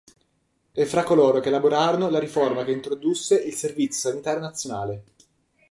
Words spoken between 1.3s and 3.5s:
che elaborarono la riforma che introdusse